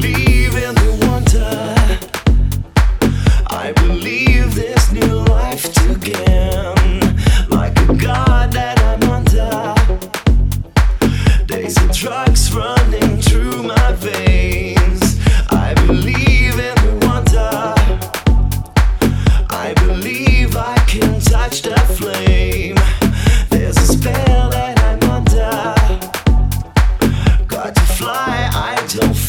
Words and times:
believe. 0.00 0.31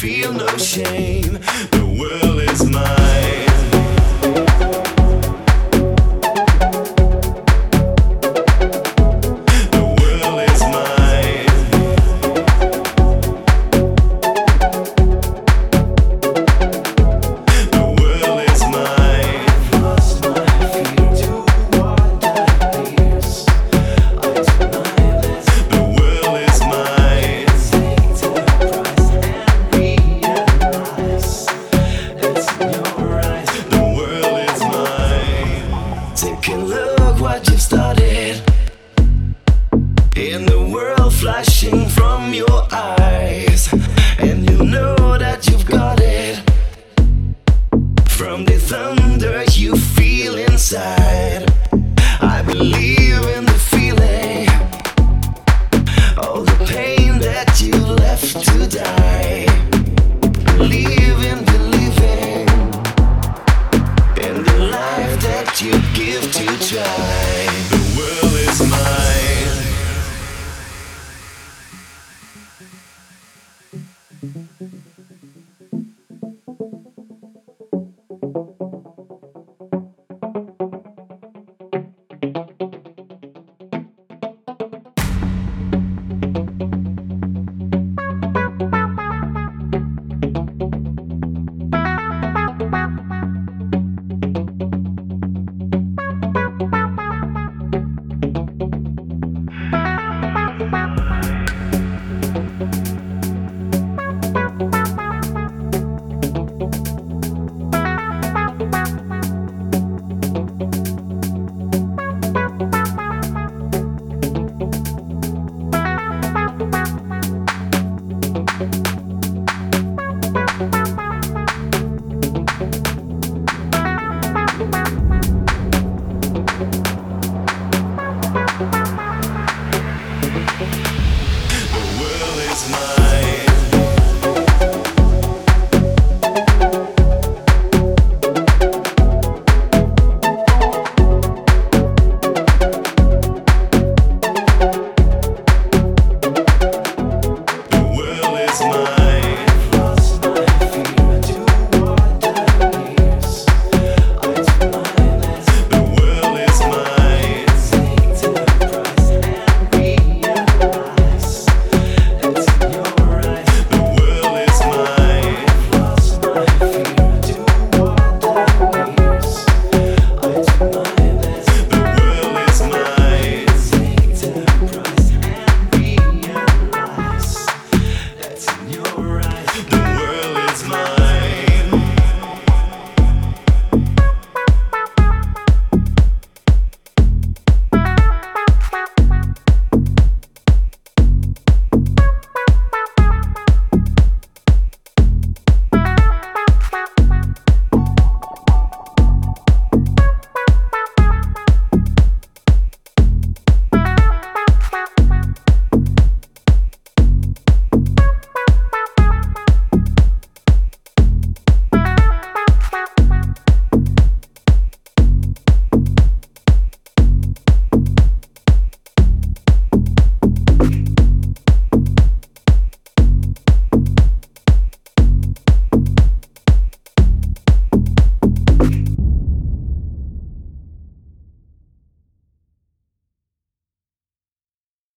feel 0.04 0.34
no 0.34 0.58
shame. 0.58 1.40
The 1.72 1.96
world 1.98 2.42
is 2.42 2.70
mine. 2.70 3.53
the 40.46 40.62
world 40.62 41.14
flashing 41.14 41.88
from 41.90 42.34
your 42.34 42.68
eyes, 42.72 43.72
and 44.20 44.50
you 44.50 44.58
know 44.64 44.96
that 45.18 45.48
you've 45.48 45.66
got 45.66 46.00
it 46.00 46.42
from 48.10 48.46
the 48.46 48.58
thunder 48.58 49.44
you 49.52 49.76
feel 49.76 50.36
inside. 50.36 51.03
Thank 74.24 74.36
you. 82.76 82.83